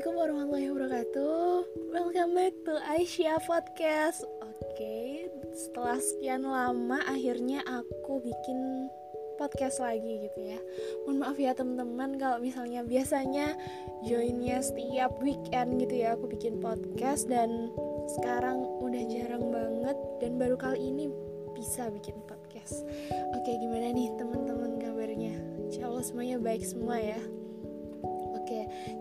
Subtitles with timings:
[0.00, 1.52] Assalamualaikum warahmatullahi wabarakatuh.
[1.92, 4.24] Welcome back to Aisyah Podcast.
[4.40, 8.88] Oke, setelah sekian lama akhirnya aku bikin
[9.36, 10.56] podcast lagi gitu ya.
[11.04, 13.52] Mohon maaf ya teman-teman kalau misalnya biasanya
[14.00, 17.68] joinnya setiap weekend gitu ya Aku bikin podcast dan
[18.16, 21.12] sekarang udah jarang banget Dan baru kali ini
[21.52, 22.88] bisa bikin podcast.
[23.36, 25.36] Oke, gimana nih teman-teman kabarnya?
[25.68, 27.20] Insya Allah semuanya baik semua ya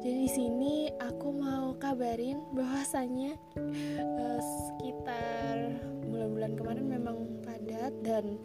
[0.10, 5.78] di sini aku mau kabarin bahwasannya uh, sekitar
[6.10, 8.42] bulan-bulan kemarin memang padat dan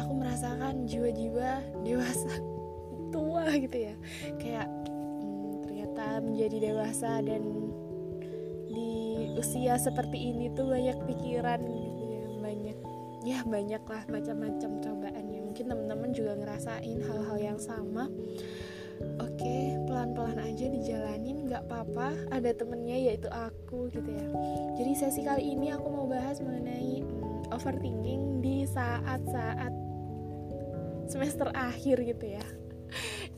[0.00, 2.32] aku merasakan jiwa-jiwa dewasa
[3.12, 3.94] tua gitu ya.
[4.40, 4.68] Kayak
[5.20, 7.42] hmm, ternyata menjadi dewasa dan
[8.68, 8.92] di
[9.36, 12.76] usia seperti ini tuh banyak pikiran gitu ya, banyak
[13.26, 15.40] ya banyak lah macam-macam cobaan ya.
[15.44, 18.08] Mungkin teman-teman juga ngerasain hal-hal yang sama
[19.18, 22.14] oke pelan-pelan aja dijalanin nggak apa-apa.
[22.34, 24.28] Ada temennya yaitu aku gitu ya.
[24.78, 29.72] Jadi sesi kali ini aku mau bahas mengenai hmm, overthinking di saat-saat
[31.08, 32.44] semester akhir gitu ya.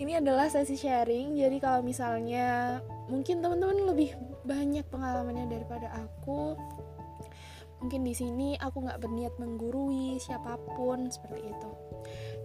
[0.01, 1.37] Ini adalah sesi sharing.
[1.37, 6.57] Jadi kalau misalnya mungkin teman-teman lebih banyak pengalamannya daripada aku
[7.81, 11.71] mungkin di sini aku nggak berniat menggurui siapa pun seperti itu.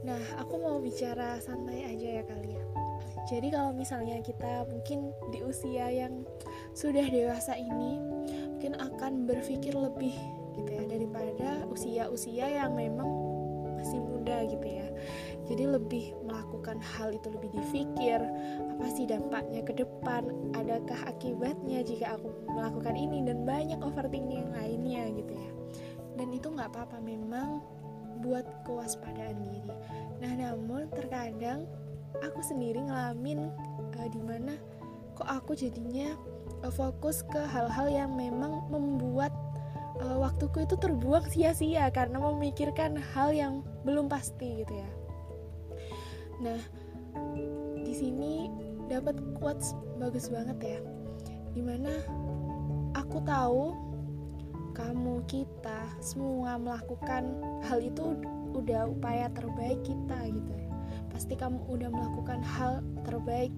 [0.07, 2.84] Nah aku mau bicara santai aja ya kalian
[3.25, 6.25] jadi kalau misalnya kita mungkin di usia yang
[6.77, 7.97] sudah dewasa ini
[8.53, 10.13] mungkin akan berpikir lebih
[10.55, 13.05] gitu ya daripada usia-usia yang memang
[13.75, 14.87] masih muda gitu ya.
[15.45, 18.17] Jadi lebih melakukan hal itu lebih difikir
[18.75, 20.25] apa sih dampaknya ke depan
[20.57, 25.51] adakah akibatnya jika aku melakukan ini dan banyak overthinking yang lainnya gitu ya.
[26.17, 27.61] Dan itu nggak apa-apa memang
[28.25, 29.73] buat kewaspadaan diri.
[30.23, 31.69] Nah namun terkadang
[32.23, 33.51] aku sendiri ngalamin
[33.97, 34.55] uh, di mana
[35.15, 36.13] kok aku jadinya
[36.63, 39.31] uh, fokus ke hal-hal yang memang membuat
[40.03, 44.89] uh, waktuku itu terbuang sia-sia karena memikirkan hal yang belum pasti gitu ya.
[46.43, 46.59] Nah,
[47.79, 48.51] di sini
[48.91, 50.79] dapat quotes bagus banget ya.
[51.55, 51.91] Di mana
[52.91, 53.71] aku tahu
[54.75, 57.31] kamu kita semua melakukan
[57.63, 58.19] hal itu
[58.51, 60.64] udah upaya terbaik kita gitu
[61.15, 63.55] pasti kamu udah melakukan hal terbaik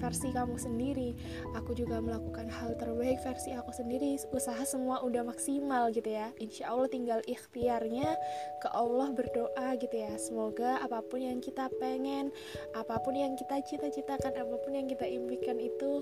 [0.00, 1.12] versi kamu sendiri.
[1.60, 4.16] Aku juga melakukan hal terbaik versi aku sendiri.
[4.32, 6.32] Usaha semua udah maksimal gitu ya.
[6.40, 8.16] Insya Allah tinggal ikhtiarnya
[8.64, 10.16] ke Allah berdoa gitu ya.
[10.16, 12.32] Semoga apa pun yang kita pengen
[12.72, 16.00] apa pun yang kita cita-citakan apa pun yang kita impikan itu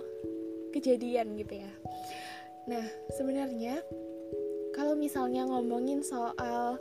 [0.71, 1.73] kejadian gitu ya.
[2.71, 2.87] Nah
[3.19, 3.83] sebenarnya
[4.75, 6.79] kalau misalnya ngomongin soal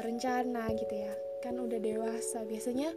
[0.00, 2.44] rencana gitu ya kan udah dewasa.
[2.44, 2.92] Biasanya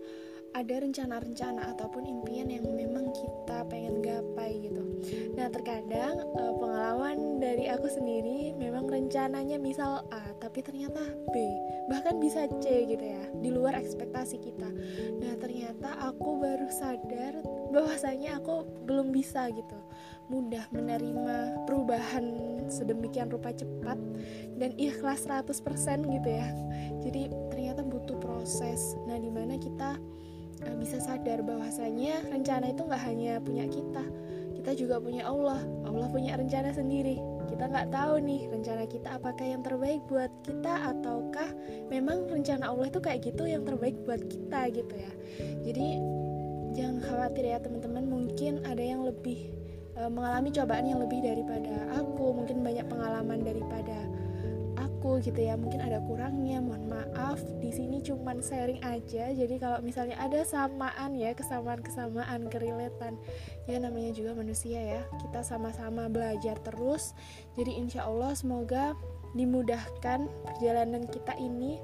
[0.54, 4.82] ada rencana-rencana ataupun impian yang memang kita pengen gapai gitu.
[5.34, 11.02] Nah, terkadang uh, pengalaman dari aku sendiri memang rencananya misal A, tapi ternyata
[11.34, 11.36] B,
[11.90, 14.70] bahkan bisa C gitu ya, di luar ekspektasi kita.
[15.20, 17.42] Nah, ternyata aku baru sadar
[17.74, 19.78] bahwasanya aku belum bisa gitu
[20.32, 22.24] mudah menerima perubahan
[22.72, 24.00] sedemikian rupa cepat
[24.56, 25.52] dan ikhlas 100%
[26.08, 26.48] gitu ya.
[27.04, 28.96] Jadi ternyata butuh proses.
[29.04, 30.00] Nah, di mana kita
[30.68, 34.04] uh, bisa sadar bahwasanya rencana itu nggak hanya punya kita
[34.64, 35.60] kita juga punya Allah.
[35.84, 37.20] Allah punya rencana sendiri.
[37.52, 41.52] Kita nggak tahu nih rencana kita apakah yang terbaik buat kita ataukah
[41.92, 45.12] memang rencana Allah itu kayak gitu yang terbaik buat kita gitu ya.
[45.68, 46.00] Jadi
[46.80, 48.08] jangan khawatir ya teman-teman.
[48.08, 49.52] Mungkin ada yang lebih
[50.00, 54.00] uh, mengalami cobaan yang lebih daripada aku mungkin banyak pengalaman daripada
[55.04, 57.36] aku gitu ya mungkin ada kurangnya mohon maaf.
[57.60, 59.36] Di sini cuman sharing aja.
[59.36, 63.20] Jadi kalau misalnya ada samaan ya kesamaan kesamaan kereletan
[63.68, 65.04] ya namanya juga manusia ya.
[65.20, 67.12] Kita sama-sama belajar terus.
[67.60, 68.96] Jadi insya Allah semoga
[69.36, 71.84] dimudahkan perjalanan kita ini.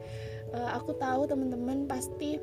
[0.55, 2.39] Uh, aku tahu teman-teman pasti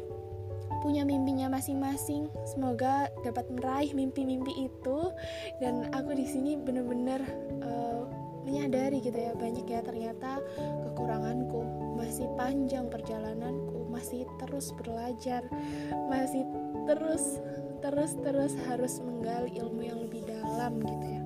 [0.84, 2.28] punya mimpinya masing-masing.
[2.44, 5.00] Semoga dapat meraih mimpi-mimpi itu.
[5.56, 7.24] Dan aku di sini bener-bener
[7.64, 8.04] uh,
[8.46, 10.38] menyadari gitu ya banyak ya ternyata
[10.86, 11.66] kekuranganku
[11.98, 15.42] masih panjang perjalananku masih terus belajar
[16.06, 16.46] masih
[16.86, 17.42] terus
[17.82, 21.22] terus terus harus menggali ilmu yang lebih dalam gitu ya.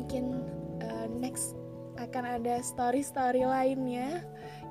[0.00, 0.24] Mungkin
[0.82, 1.54] uh, next
[1.98, 4.22] akan ada story-story lainnya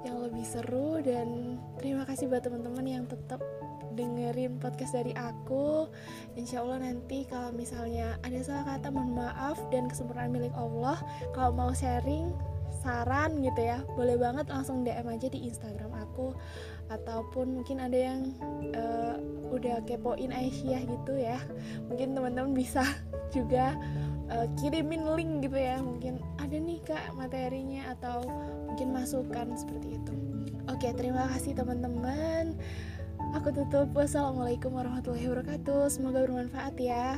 [0.05, 3.41] yang lebih seru dan terima kasih buat teman-teman yang tetap
[3.97, 5.89] dengerin podcast dari aku.
[6.38, 11.01] Insya Allah nanti kalau misalnya ada salah kata mohon maaf dan kesempurnaan milik Allah.
[11.33, 12.29] Kalau mau sharing
[12.77, 16.38] saran gitu ya boleh banget langsung DM aja di Instagram aku.
[16.94, 18.31] Ataupun mungkin ada yang
[18.77, 19.17] uh,
[19.49, 21.41] udah kepoin Aisyah gitu ya.
[21.89, 22.85] Mungkin teman-teman bisa
[23.35, 23.73] juga
[24.31, 28.24] uh, kirimin link gitu ya mungkin ada nih kak materinya atau
[28.68, 30.13] mungkin masukan seperti itu.
[30.68, 32.56] Oke terima kasih teman-teman.
[33.35, 33.91] Aku tutup.
[33.97, 35.89] Wassalamualaikum warahmatullahi wabarakatuh.
[35.89, 37.18] Semoga bermanfaat ya